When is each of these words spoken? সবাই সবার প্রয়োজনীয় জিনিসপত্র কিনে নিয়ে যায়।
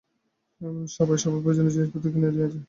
সবাই 0.91 1.17
সবার 1.17 1.41
প্রয়োজনীয় 1.43 1.73
জিনিসপত্র 1.75 2.07
কিনে 2.13 2.27
নিয়ে 2.27 2.49
যায়। 2.49 2.59